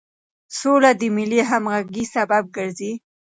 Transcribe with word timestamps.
سوله 0.59 0.91
د 0.99 1.01
ملي 1.15 1.41
همغږۍ 1.49 2.05
سبب 2.15 2.43
ګرځي. 2.55 2.91